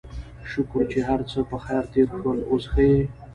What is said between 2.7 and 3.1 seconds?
ښه يې؟